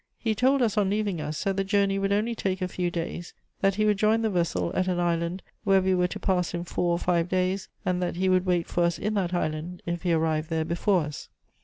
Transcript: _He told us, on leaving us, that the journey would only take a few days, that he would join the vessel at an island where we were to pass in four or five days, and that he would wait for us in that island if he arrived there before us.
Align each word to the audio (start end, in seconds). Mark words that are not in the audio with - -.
_He 0.17 0.33
told 0.33 0.63
us, 0.63 0.79
on 0.79 0.89
leaving 0.89 1.21
us, 1.21 1.43
that 1.43 1.57
the 1.57 1.63
journey 1.63 1.99
would 1.99 2.11
only 2.11 2.33
take 2.33 2.59
a 2.59 2.67
few 2.67 2.89
days, 2.89 3.35
that 3.59 3.75
he 3.75 3.85
would 3.85 3.99
join 3.99 4.23
the 4.23 4.31
vessel 4.31 4.71
at 4.73 4.87
an 4.87 4.99
island 4.99 5.43
where 5.63 5.79
we 5.79 5.93
were 5.93 6.07
to 6.07 6.19
pass 6.19 6.55
in 6.55 6.63
four 6.63 6.89
or 6.91 6.97
five 6.97 7.29
days, 7.29 7.69
and 7.85 8.01
that 8.01 8.15
he 8.15 8.27
would 8.27 8.47
wait 8.47 8.65
for 8.65 8.81
us 8.83 8.97
in 8.97 9.13
that 9.13 9.31
island 9.31 9.83
if 9.85 10.01
he 10.01 10.11
arrived 10.11 10.49
there 10.49 10.65
before 10.65 11.01
us. 11.03 11.29